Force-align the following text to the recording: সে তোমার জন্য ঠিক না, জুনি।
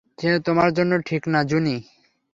সে 0.17 0.31
তোমার 0.39 0.69
জন্য 0.73 0.91
ঠিক 1.05 1.23
না, 1.27 1.39
জুনি। 1.43 1.77